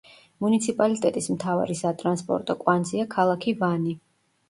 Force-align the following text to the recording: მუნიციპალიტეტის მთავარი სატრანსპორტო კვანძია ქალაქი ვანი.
მუნიციპალიტეტის 0.45 1.27
მთავარი 1.35 1.77
სატრანსპორტო 1.83 2.59
კვანძია 2.65 3.09
ქალაქი 3.17 3.59
ვანი. 3.65 3.99